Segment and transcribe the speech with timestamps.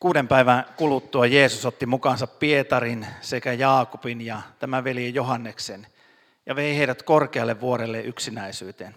[0.00, 5.86] Kuuden päivän kuluttua Jeesus otti mukaansa Pietarin sekä Jaakobin ja tämän veljen Johanneksen
[6.46, 8.94] ja vei heidät korkealle vuorelle yksinäisyyteen.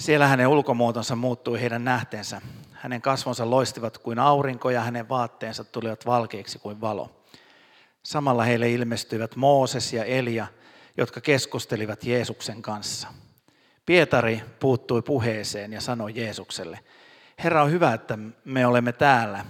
[0.00, 2.40] Siellä hänen ulkomuotonsa muuttui heidän nähteensä.
[2.72, 7.22] Hänen kasvonsa loistivat kuin aurinko ja hänen vaatteensa tulivat valkeiksi kuin valo.
[8.02, 10.46] Samalla heille ilmestyivät Mooses ja Elia,
[10.96, 13.08] jotka keskustelivat Jeesuksen kanssa.
[13.86, 16.78] Pietari puuttui puheeseen ja sanoi Jeesukselle,
[17.44, 19.44] Herra on hyvä, että me olemme täällä.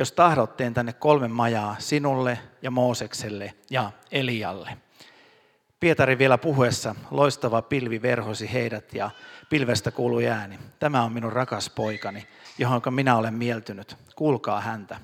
[0.00, 4.78] Jos tahdot, teen tänne kolme majaa sinulle ja Moosekselle ja Elialle.
[5.80, 9.10] Pietari vielä puhuessa loistava pilvi verhosi heidät ja
[9.50, 10.58] pilvestä kuului ääni.
[10.78, 12.26] Tämä on minun rakas poikani,
[12.58, 13.96] johon minä olen mieltynyt.
[14.16, 14.96] Kuulkaa häntä.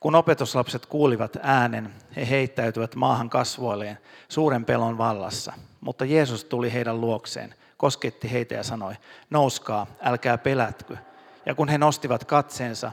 [0.00, 3.98] Kun opetuslapset kuulivat äänen, he heittäytyivät maahan kasvoilleen
[4.28, 5.52] suuren pelon vallassa.
[5.80, 8.94] Mutta Jeesus tuli heidän luokseen, kosketti heitä ja sanoi,
[9.30, 10.96] nouskaa, älkää pelätkö.
[11.46, 12.92] Ja kun he nostivat katseensa,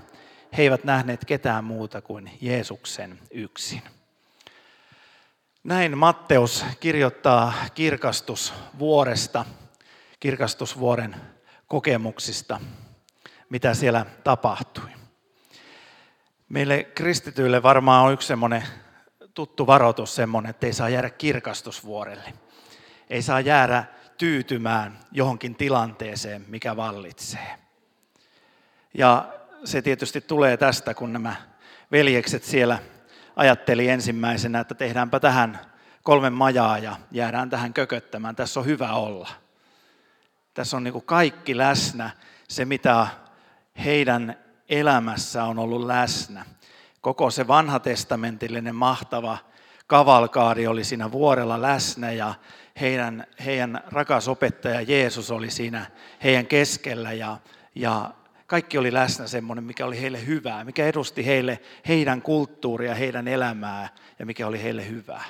[0.58, 3.82] he eivät nähneet ketään muuta kuin Jeesuksen yksin.
[5.64, 9.46] Näin Matteus kirjoittaa kirkastusvuoresta,
[10.20, 11.16] kirkastusvuoren
[11.68, 12.60] kokemuksista,
[13.50, 14.90] mitä siellä tapahtui.
[16.50, 18.64] Meille kristityille varmaan on yksi semmoinen
[19.34, 22.34] tuttu varoitus semmoinen, että ei saa jäädä kirkastusvuorelle.
[23.10, 23.84] Ei saa jäädä
[24.18, 27.58] tyytymään johonkin tilanteeseen, mikä vallitsee.
[28.94, 31.36] Ja se tietysti tulee tästä, kun nämä
[31.92, 32.80] veljekset siellä
[33.36, 35.60] ajatteli ensimmäisenä, että tehdäänpä tähän
[36.04, 38.36] kolme majaa ja jäädään tähän kököttämään.
[38.36, 39.30] Tässä on hyvä olla.
[40.54, 42.10] Tässä on niin kaikki läsnä,
[42.48, 43.08] se mitä
[43.86, 44.38] heidän
[44.70, 46.46] elämässä on ollut läsnä.
[47.02, 49.38] Koko se vanhatestamentillinen mahtava
[49.88, 52.34] kavalkaari oli siinä vuorella läsnä ja
[52.82, 55.86] heidän, heidän rakas opettaja Jeesus oli siinä
[56.24, 57.38] heidän keskellä ja,
[57.76, 58.12] ja
[58.48, 63.90] kaikki oli läsnä semmoinen, mikä oli heille hyvää, mikä edusti heille heidän kulttuuria, heidän elämää
[64.20, 65.24] ja mikä oli heille hyvää.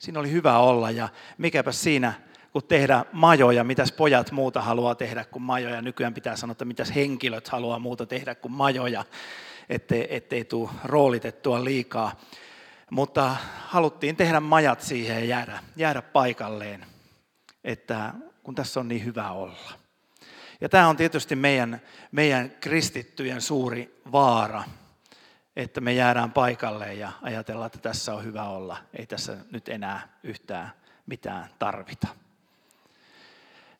[0.00, 2.12] Siinä oli hyvä olla ja mikäpä siinä,
[2.52, 5.82] kun tehdä majoja, mitäs pojat muuta haluaa tehdä kuin majoja.
[5.82, 9.04] Nykyään pitää sanoa, että mitäs henkilöt haluaa muuta tehdä kuin majoja,
[9.68, 12.20] ettei, ettei tule roolitettua liikaa.
[12.90, 16.86] Mutta haluttiin tehdä majat siihen ja jäädä, jäädä paikalleen,
[17.64, 19.83] että kun tässä on niin hyvä olla.
[20.64, 21.80] Ja tämä on tietysti meidän,
[22.12, 24.64] meidän kristittyjen suuri vaara,
[25.56, 28.76] että me jäädään paikalle ja ajatellaan, että tässä on hyvä olla.
[28.98, 30.72] Ei tässä nyt enää yhtään
[31.06, 32.06] mitään tarvita.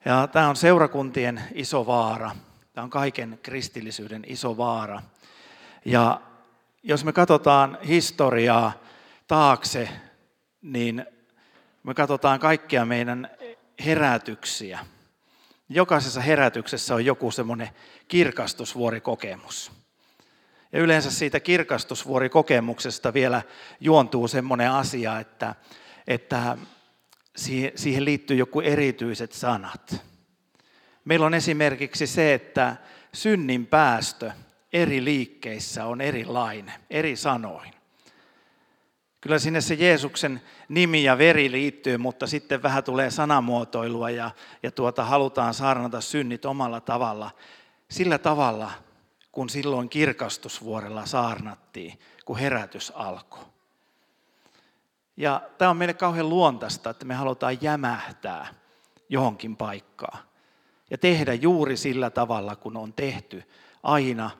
[0.04, 2.30] Ja tämä on seurakuntien iso vaara.
[2.72, 5.02] Tämä on kaiken kristillisyyden iso vaara.
[5.84, 6.20] Ja
[6.82, 8.72] jos me katsotaan historiaa
[9.26, 9.88] taakse,
[10.62, 11.06] niin
[11.82, 13.30] me katsotaan kaikkia meidän
[13.84, 14.78] herätyksiä–
[15.68, 17.70] jokaisessa herätyksessä on joku semmoinen
[18.08, 19.72] kirkastusvuorikokemus.
[20.72, 23.42] Ja yleensä siitä kirkastusvuorikokemuksesta vielä
[23.80, 25.54] juontuu semmoinen asia, että,
[26.06, 26.58] että
[27.74, 29.96] siihen liittyy joku erityiset sanat.
[31.04, 32.76] Meillä on esimerkiksi se, että
[33.12, 34.30] synnin päästö
[34.72, 37.74] eri liikkeissä on erilainen, eri sanoin.
[39.24, 44.30] Kyllä sinne se Jeesuksen nimi ja veri liittyy, mutta sitten vähän tulee sanamuotoilua ja,
[44.62, 47.30] ja tuota, halutaan saarnata synnit omalla tavalla.
[47.90, 48.70] Sillä tavalla,
[49.32, 53.44] kun silloin kirkastusvuorella saarnattiin, kun herätys alkoi.
[55.16, 58.46] Ja tämä on meille kauhean luontaista, että me halutaan jämähtää
[59.08, 60.18] johonkin paikkaan.
[60.90, 63.42] Ja tehdä juuri sillä tavalla, kun on tehty
[63.82, 64.30] aina,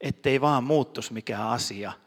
[0.00, 1.92] ettei vaan muuttuisi mikään asia–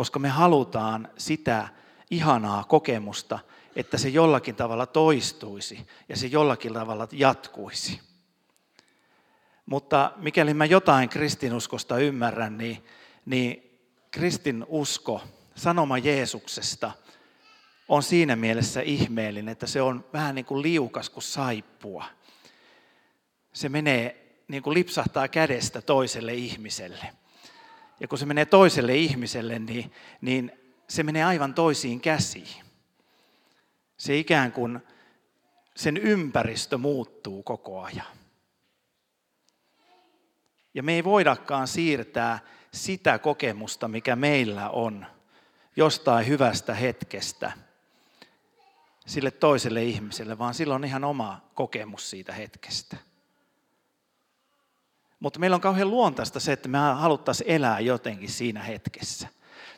[0.00, 1.68] koska me halutaan sitä
[2.10, 3.38] ihanaa kokemusta,
[3.76, 8.00] että se jollakin tavalla toistuisi ja se jollakin tavalla jatkuisi.
[9.66, 12.84] Mutta mikäli mä jotain kristinuskosta ymmärrän, niin,
[13.26, 13.80] niin
[14.10, 15.22] kristinusko,
[15.54, 16.92] sanoma Jeesuksesta,
[17.88, 22.04] on siinä mielessä ihmeellinen, että se on vähän niin kuin liukas kuin saippua.
[23.52, 27.20] Se menee niin kuin lipsahtaa kädestä toiselle ihmiselle.
[28.00, 30.52] Ja kun se menee toiselle ihmiselle, niin, niin
[30.88, 32.64] se menee aivan toisiin käsiin.
[33.96, 34.80] Se ikään kuin
[35.76, 38.06] sen ympäristö muuttuu koko ajan.
[40.74, 42.38] Ja me ei voidakaan siirtää
[42.72, 45.06] sitä kokemusta, mikä meillä on
[45.76, 47.52] jostain hyvästä hetkestä
[49.06, 52.96] sille toiselle ihmiselle, vaan sillä on ihan oma kokemus siitä hetkestä.
[55.20, 59.28] Mutta meillä on kauhean luontaista se, että me haluttaisiin elää jotenkin siinä hetkessä.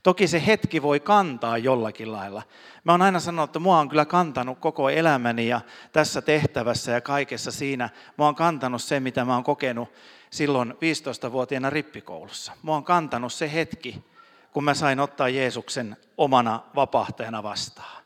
[0.03, 2.43] Toki se hetki voi kantaa jollakin lailla.
[2.85, 5.61] Mä oon aina sanonut, että mua on kyllä kantanut koko elämäni ja
[5.93, 7.91] tässä tehtävässä ja kaikessa siinä.
[8.17, 9.89] Mua on kantanut se, mitä mä oon kokenut
[10.31, 12.53] silloin 15-vuotiaana rippikoulussa.
[12.63, 14.05] Mua on kantanut se hetki,
[14.53, 18.03] kun mä sain ottaa Jeesuksen omana vapahtajana vastaan.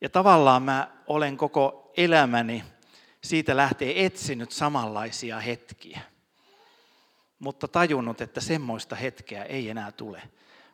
[0.00, 2.64] Ja tavallaan mä olen koko elämäni
[3.24, 6.00] siitä lähtee etsinyt samanlaisia hetkiä.
[7.38, 10.22] Mutta tajunnut, että semmoista hetkeä ei enää tule.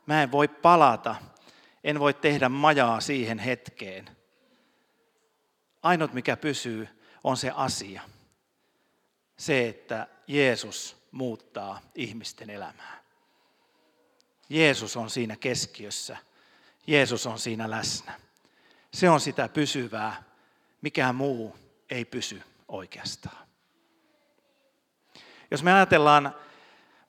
[0.06, 1.17] Mä en voi palata,
[1.85, 4.11] en voi tehdä majaa siihen hetkeen.
[5.82, 6.88] Ainut mikä pysyy
[7.25, 8.02] on se asia.
[9.37, 13.03] Se, että Jeesus muuttaa ihmisten elämää.
[14.49, 16.17] Jeesus on siinä keskiössä.
[16.87, 18.20] Jeesus on siinä läsnä.
[18.94, 20.23] Se on sitä pysyvää.
[20.82, 21.56] Mikään muu
[21.90, 23.46] ei pysy oikeastaan.
[25.50, 26.34] Jos me ajatellaan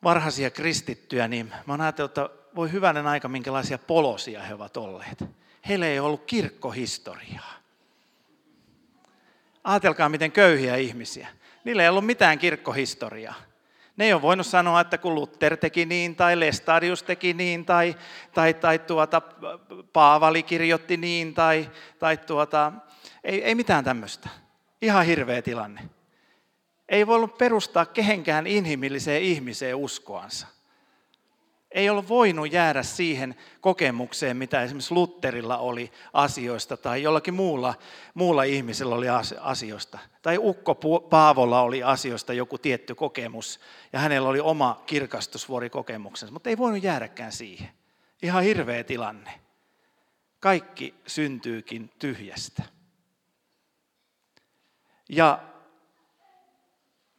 [0.03, 5.23] varhaisia kristittyjä, niin mä oon ajatellut, että voi hyvänen aika, minkälaisia polosia he ovat olleet.
[5.67, 7.53] Heillä ei ollut kirkkohistoriaa.
[9.63, 11.27] Ajatelkaa, miten köyhiä ihmisiä.
[11.63, 13.35] Niillä ei ollut mitään kirkkohistoriaa.
[13.97, 17.95] Ne ei ole voinut sanoa, että kun Luther teki niin, tai Lestadius teki niin, tai,
[18.33, 19.21] tai, tai tuota,
[19.93, 22.71] Paavali kirjoitti niin, tai, tai tuota,
[23.23, 24.29] ei, ei mitään tämmöistä.
[24.81, 25.81] Ihan hirveä tilanne.
[26.89, 30.47] Ei voinut perustaa kehenkään inhimilliseen ihmiseen uskoansa.
[31.71, 37.73] Ei ollut voinut jäädä siihen kokemukseen, mitä esimerkiksi Lutterilla oli asioista tai jollakin muulla,
[38.13, 39.07] muulla ihmisellä oli
[39.39, 39.99] asioista.
[40.21, 40.75] Tai Ukko
[41.09, 43.59] Paavolla oli asioista joku tietty kokemus
[43.93, 47.69] ja hänellä oli oma kirkastusvuorikokemuksensa, mutta ei voinut jäädäkään siihen.
[48.21, 49.31] Ihan hirveä tilanne.
[50.39, 52.63] Kaikki syntyykin tyhjästä.
[55.11, 55.43] Ja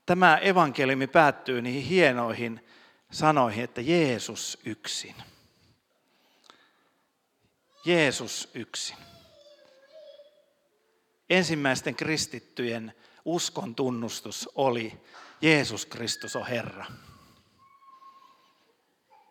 [0.07, 2.67] tämä evankeliumi päättyy niihin hienoihin
[3.11, 5.15] sanoihin, että Jeesus yksin.
[7.85, 8.97] Jeesus yksin.
[11.31, 12.95] Ensimmäisten kristittyjen
[13.25, 15.01] uskon tunnustus oli
[15.43, 16.87] Jeesus Kristus on Herra.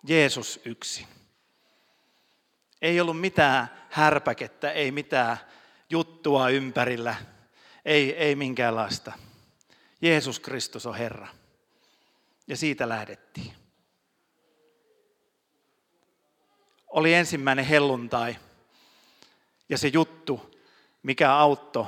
[0.08, 1.08] Jeesus yksin.
[2.81, 5.38] Ei ollut mitään härpäkettä, ei mitään
[5.90, 7.16] juttua ympärillä,
[7.86, 9.12] ei, ei minkäänlaista.
[10.01, 11.28] Jeesus Kristus on Herra.
[12.48, 13.54] Ja siitä lähdettiin.
[16.88, 18.36] Oli ensimmäinen helluntai.
[19.69, 20.56] Ja se juttu,
[21.04, 21.86] mikä auttoi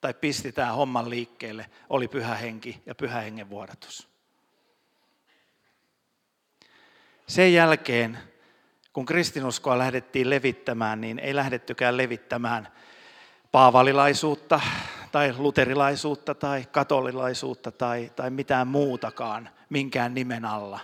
[0.00, 4.08] tai pisti tämä homman liikkeelle, oli pyhä henki ja pyhä hengen vuodatus.
[7.26, 8.18] Sen jälkeen,
[8.92, 12.72] kun kristinuskoa lähdettiin levittämään, niin ei lähdettykään levittämään
[13.58, 14.60] paavalilaisuutta
[15.12, 20.80] tai luterilaisuutta tai katolilaisuutta tai, tai mitään muutakaan minkään nimen alla.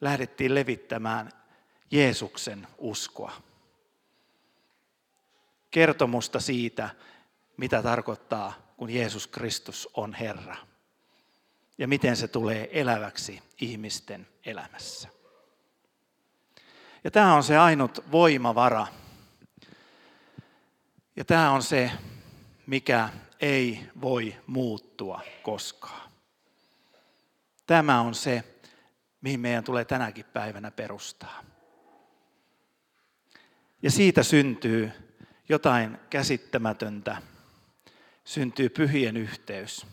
[0.00, 1.32] Lähdettiin levittämään
[1.90, 3.32] Jeesuksen uskoa.
[5.70, 6.90] Kertomusta siitä,
[7.56, 10.56] mitä tarkoittaa, kun Jeesus Kristus on Herra.
[11.78, 15.08] Ja miten se tulee eläväksi ihmisten elämässä.
[17.04, 18.86] Ja tämä on se ainut voimavara.
[21.16, 21.90] Ja tämä on se,
[22.66, 23.08] mikä
[23.40, 26.10] ei voi muuttua koskaan.
[27.66, 28.44] Tämä on se,
[29.20, 31.44] mihin meidän tulee tänäkin päivänä perustaa.
[33.82, 34.92] Ja siitä syntyy
[35.48, 37.22] jotain käsittämätöntä.
[38.24, 39.86] Syntyy pyhien yhteys.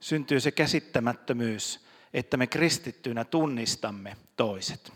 [0.00, 4.92] Syntyy se käsittämättömyys, että me kristittyinä tunnistamme toiset.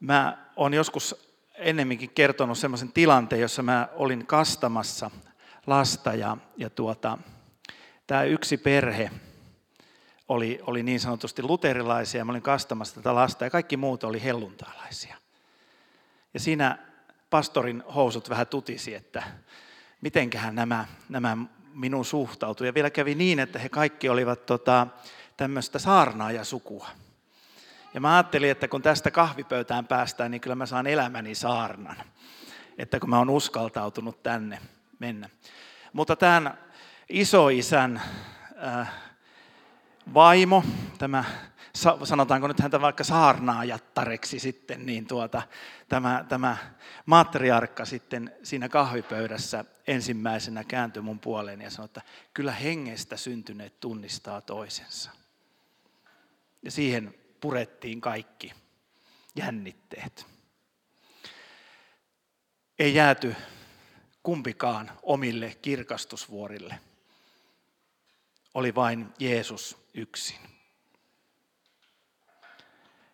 [0.00, 5.10] Mä olen joskus ennemminkin kertonut semmoisen tilanteen, jossa mä olin kastamassa
[5.66, 7.18] lasta ja, ja tuota,
[8.06, 9.10] tämä yksi perhe
[10.28, 14.22] oli, oli niin sanotusti luterilaisia ja mä olin kastamassa tätä lasta ja kaikki muut oli
[14.22, 15.16] helluntaalaisia.
[16.34, 16.78] Ja siinä
[17.30, 19.22] pastorin housut vähän tutisi, että
[20.00, 21.36] mitenköhän nämä, nämä
[21.74, 22.66] minun suhtautuu.
[22.66, 24.86] Ja vielä kävi niin, että he kaikki olivat tota,
[25.36, 26.88] tämmöistä saarnaajasukua.
[27.94, 31.96] Ja mä ajattelin, että kun tästä kahvipöytään päästään, niin kyllä mä saan elämäni saarnan.
[32.78, 34.58] Että kun mä oon uskaltautunut tänne
[34.98, 35.28] mennä.
[35.92, 36.58] Mutta tämän
[37.08, 38.02] isoisän
[38.66, 38.92] äh,
[40.14, 40.64] vaimo,
[40.98, 41.24] tämä
[42.04, 45.42] sanotaanko nyt häntä vaikka saarnaajattareksi sitten, niin tuota,
[45.88, 46.56] tämä, tämä
[47.06, 52.02] matriarkka sitten siinä kahvipöydässä ensimmäisenä kääntyi mun puoleen ja sanoi, että
[52.34, 55.10] kyllä hengestä syntyneet tunnistaa toisensa.
[56.62, 58.52] Ja siihen purettiin kaikki
[59.36, 60.26] jännitteet.
[62.78, 63.36] Ei jääty
[64.22, 66.80] kumpikaan omille kirkastusvuorille.
[68.54, 70.38] Oli vain Jeesus yksin.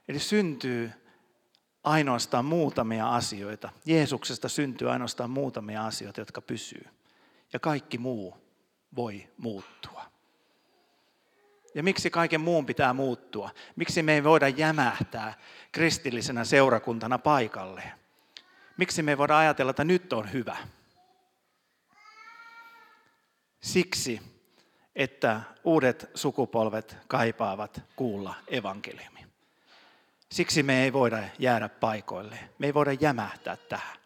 [0.08, 0.92] Eli syntyy
[1.84, 3.72] ainoastaan muutamia asioita.
[3.84, 6.88] Jeesuksesta syntyy ainoastaan muutamia asioita, jotka pysyy.
[7.52, 8.36] Ja kaikki muu
[8.96, 10.17] voi muuttua.
[11.74, 13.50] Ja miksi kaiken muun pitää muuttua?
[13.76, 15.34] Miksi me ei voida jämähtää
[15.72, 17.92] kristillisenä seurakuntana paikalleen?
[18.76, 20.56] Miksi me ei voida ajatella, että nyt on hyvä?
[23.60, 24.20] Siksi,
[24.96, 29.26] että uudet sukupolvet kaipaavat kuulla evankeliumi.
[30.32, 32.38] Siksi me ei voida jäädä paikoille.
[32.58, 33.96] Me ei voida jämähtää tähän.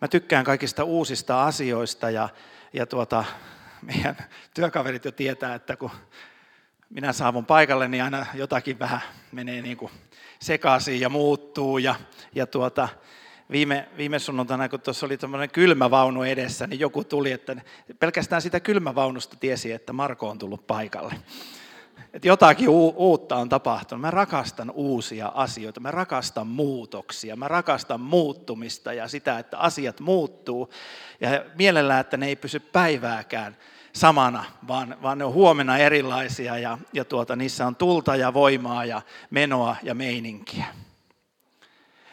[0.00, 2.28] Mä tykkään kaikista uusista asioista ja,
[2.72, 3.24] ja tuota,
[3.82, 4.16] meidän
[4.54, 5.90] työkaverit jo tietää, että kun
[6.90, 9.00] minä saavun paikalle, niin aina jotakin vähän
[9.32, 9.92] menee niin kuin
[10.40, 11.78] sekaisin ja muuttuu.
[11.78, 11.94] Ja,
[12.34, 12.88] ja tuota,
[13.50, 17.56] viime, viime sunnuntaina, kun tuossa oli tämmöinen kylmävaunu edessä, niin joku tuli, että
[17.98, 21.14] pelkästään sitä kylmävaunusta tiesi, että Marko on tullut paikalle.
[22.12, 24.00] Että jotakin uutta on tapahtunut.
[24.00, 30.70] Mä rakastan uusia asioita, mä rakastan muutoksia, mä rakastan muuttumista ja sitä, että asiat muuttuu.
[31.20, 33.56] Ja mielellään, että ne ei pysy päivääkään
[33.92, 38.84] samana, vaan, vaan ne on huomenna erilaisia ja, ja tuota, niissä on tulta ja voimaa
[38.84, 40.66] ja menoa ja meininkiä.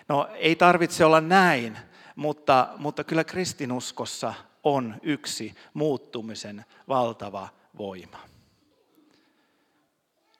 [0.08, 1.78] No ei tarvitse olla näin,
[2.16, 8.35] mutta, mutta kyllä kristinuskossa on yksi muuttumisen valtava voima.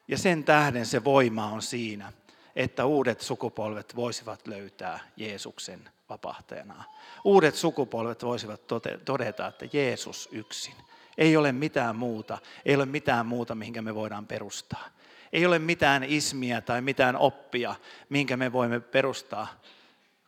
[0.08, 2.14] Ja sen tähden se voima on siinä,
[2.56, 6.84] että uudet sukupolvet voisivat löytää Jeesuksen vapahtajana.
[7.24, 8.62] Uudet sukupolvet voisivat
[9.06, 10.76] todeta, että Jeesus yksin.
[11.18, 14.88] Ei ole mitään muuta, ei ole mitään muuta, mihinkä me voidaan perustaa.
[15.34, 17.76] Ei ole mitään ismiä tai mitään oppia,
[18.10, 19.48] minkä me voimme perustaa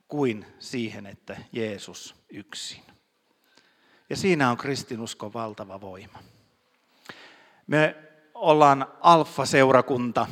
[0.07, 2.83] kuin siihen, että Jeesus yksin.
[4.09, 6.19] Ja siinä on kristinuskon valtava voima.
[7.67, 8.06] Me
[8.37, 10.27] ollaan alfa-seurakunta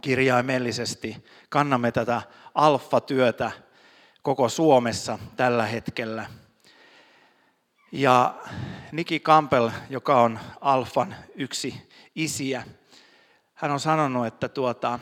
[0.00, 1.24] kirjaimellisesti.
[1.48, 2.22] Kannamme tätä
[2.54, 3.50] alfa-työtä
[4.22, 6.26] koko Suomessa tällä hetkellä.
[7.92, 8.34] Ja
[8.92, 12.64] Niki Campbell, joka on Alfan yksi isiä,
[13.54, 14.98] hän on sanonut, että tuota,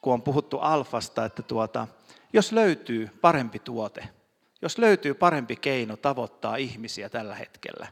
[0.00, 1.88] kun on puhuttu alfasta, että tuota,
[2.32, 4.08] jos löytyy parempi tuote,
[4.62, 7.86] jos löytyy parempi keino tavoittaa ihmisiä tällä hetkellä,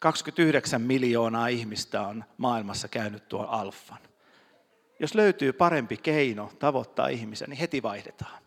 [0.00, 3.98] 29 miljoonaa ihmistä on maailmassa käynyt tuon alfan.
[5.00, 8.42] Jos löytyy parempi keino tavoittaa ihmisiä, niin heti vaihdetaan.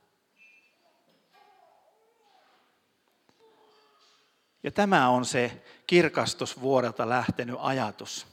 [4.64, 8.28] Ja tämä on se kirkastusvuodelta lähtenyt ajatus.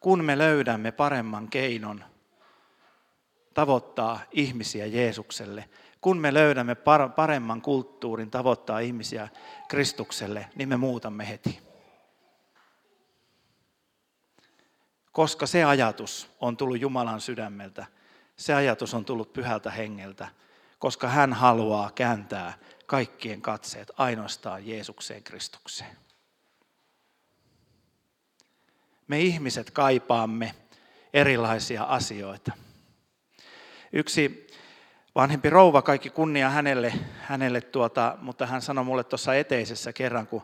[0.00, 2.04] Kun me löydämme paremman keinon
[3.54, 5.68] tavoittaa ihmisiä Jeesukselle,
[6.00, 6.76] kun me löydämme
[7.16, 9.28] paremman kulttuurin tavoittaa ihmisiä
[9.68, 11.67] Kristukselle, niin me muutamme heti.
[15.18, 17.86] Koska se ajatus on tullut Jumalan sydämeltä,
[18.36, 20.28] se ajatus on tullut pyhältä hengeltä,
[20.78, 25.96] koska hän haluaa kääntää kaikkien katseet ainoastaan Jeesukseen Kristukseen.
[29.08, 30.54] Me ihmiset kaipaamme
[31.12, 32.52] erilaisia asioita.
[33.92, 34.46] Yksi
[35.14, 40.42] vanhempi rouva, kaikki kunnia hänelle, hänelle tuota, mutta hän sanoi mulle tuossa eteisessä kerran, kun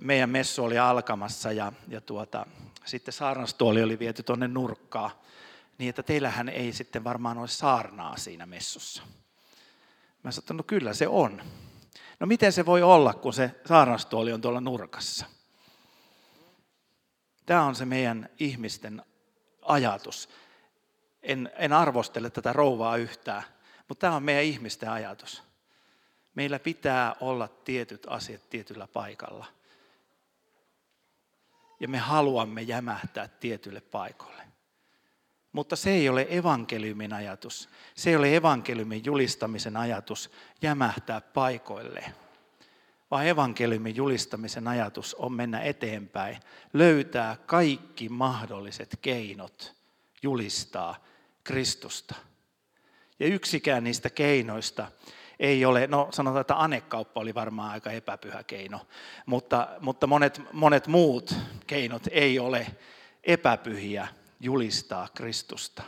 [0.00, 2.46] meidän messu oli alkamassa ja, ja tuota,
[2.84, 5.10] sitten saarnastuoli oli viety tuonne nurkkaan,
[5.78, 9.02] niin että teillähän ei sitten varmaan ole saarnaa siinä messussa.
[10.22, 11.42] Mä sanoin, no kyllä se on.
[12.20, 15.26] No miten se voi olla, kun se saarnastuoli on tuolla nurkassa?
[17.46, 19.02] Tämä on se meidän ihmisten
[19.62, 20.28] ajatus.
[21.22, 23.42] En, en arvostele tätä rouvaa yhtään,
[23.88, 25.42] mutta tämä on meidän ihmisten ajatus.
[26.34, 29.46] Meillä pitää olla tietyt asiat tietyllä paikalla.
[31.80, 34.42] Ja me haluamme jämähtää tietylle paikoille.
[35.52, 37.68] Mutta se ei ole evankeliumin ajatus.
[37.94, 40.30] Se ei ole evankeliumin julistamisen ajatus
[40.62, 42.04] jämähtää paikoille.
[43.10, 46.36] Vaan evankeliumin julistamisen ajatus on mennä eteenpäin,
[46.72, 49.74] löytää kaikki mahdolliset keinot
[50.22, 51.04] julistaa
[51.44, 52.14] Kristusta.
[53.20, 54.90] Ja yksikään niistä keinoista
[55.38, 58.80] ei ole, no sanotaan, että anekauppa oli varmaan aika epäpyhä keino,
[59.26, 61.34] mutta, mutta monet, monet muut
[61.66, 62.66] keinot ei ole
[63.24, 64.08] epäpyhiä
[64.40, 65.82] julistaa Kristusta.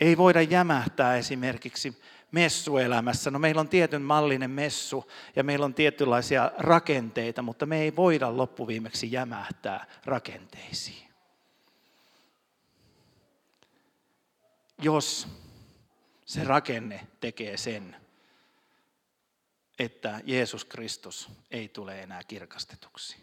[0.00, 3.30] Ei voida jämähtää esimerkiksi messuelämässä.
[3.30, 8.36] No meillä on tietyn mallinen messu ja meillä on tietynlaisia rakenteita, mutta me ei voida
[8.36, 11.10] loppuviimeksi jämähtää rakenteisiin.
[14.82, 15.28] Jos
[16.30, 17.96] se rakenne tekee sen,
[19.78, 23.16] että Jeesus Kristus ei tule enää kirkastetuksi.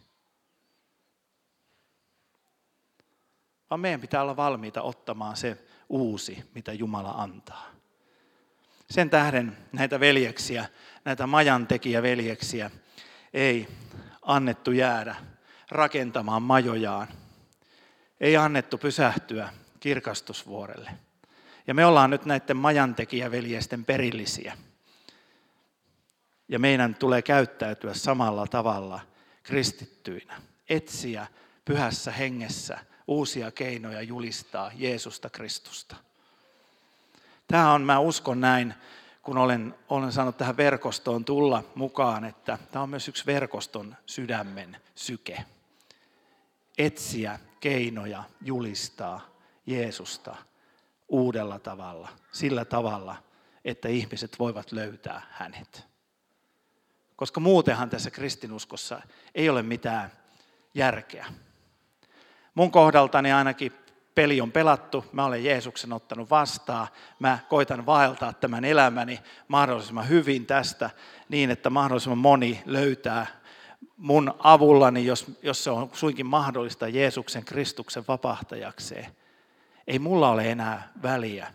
[3.69, 5.57] vaan meidän pitää olla valmiita ottamaan se
[5.89, 7.71] uusi, mitä Jumala antaa.
[8.89, 10.65] Sen tähden näitä veljeksiä,
[11.05, 12.71] näitä majantekijäveljeksiä
[13.33, 13.67] ei
[14.21, 15.15] annettu jäädä
[15.69, 17.07] rakentamaan majojaan.
[18.19, 19.49] Ei annettu pysähtyä
[19.79, 21.06] kirkastusvuorelle.
[21.67, 24.57] Ja me ollaan nyt näiden majantekijäveljesten perillisiä.
[26.49, 28.99] Ja meidän tulee käyttäytyä samalla tavalla
[29.43, 30.41] kristittyinä.
[30.69, 31.27] Etsiä
[31.65, 35.95] pyhässä hengessä uusia keinoja julistaa Jeesusta Kristusta.
[37.47, 38.73] Tämä on, mä uskon näin,
[39.21, 44.77] kun olen, olen saanut tähän verkostoon tulla mukaan, että tämä on myös yksi verkoston sydämen
[44.95, 45.45] syke.
[46.77, 49.29] Etsiä keinoja julistaa
[49.65, 50.35] Jeesusta
[51.09, 53.15] uudella tavalla, sillä tavalla,
[53.65, 55.87] että ihmiset voivat löytää hänet.
[57.15, 59.01] Koska muutenhan tässä kristinuskossa
[59.35, 60.11] ei ole mitään
[60.73, 61.25] järkeä.
[62.55, 63.71] Mun kohdaltani ainakin
[64.15, 66.87] peli on pelattu, mä olen Jeesuksen ottanut vastaan,
[67.19, 70.89] mä koitan vaeltaa tämän elämäni mahdollisimman hyvin tästä
[71.29, 73.27] niin, että mahdollisimman moni löytää
[73.97, 79.11] mun avullani, jos, jos se on suinkin mahdollista Jeesuksen Kristuksen vapahtajakseen.
[79.87, 81.53] Ei mulla ole enää väliä,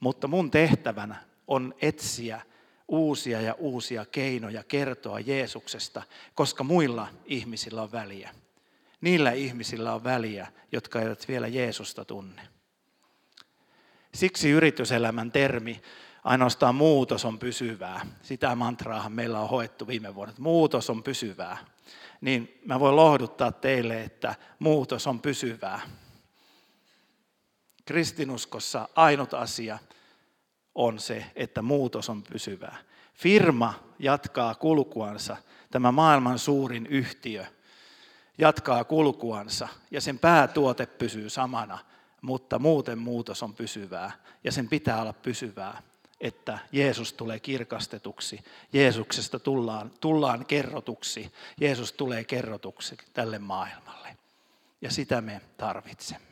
[0.00, 1.16] mutta mun tehtävänä
[1.46, 2.40] on etsiä
[2.88, 6.02] uusia ja uusia keinoja kertoa Jeesuksesta,
[6.34, 8.30] koska muilla ihmisillä on väliä
[9.02, 12.42] niillä ihmisillä on väliä, jotka eivät vielä Jeesusta tunne.
[14.14, 15.82] Siksi yrityselämän termi
[16.24, 18.06] ainoastaan muutos on pysyvää.
[18.22, 21.58] Sitä mantraahan meillä on hoettu viime vuonna, että muutos on pysyvää.
[22.20, 25.80] Niin mä voin lohduttaa teille, että muutos on pysyvää.
[27.92, 29.78] Kristinuskossa ainut asia
[30.74, 32.76] on se, että muutos on pysyvää.
[33.14, 35.36] Firma jatkaa kulkuansa,
[35.70, 37.44] tämä maailman suurin yhtiö–
[38.38, 41.78] jatkaa kulkuansa ja sen päätuote pysyy samana,
[42.22, 44.12] mutta muuten muutos on pysyvää
[44.44, 45.82] ja sen pitää olla pysyvää,
[46.20, 54.16] että Jeesus tulee kirkastetuksi, Jeesuksesta tullaan, tullaan kerrotuksi, Jeesus tulee kerrotuksi tälle maailmalle.
[54.80, 56.31] Ja sitä me tarvitsemme.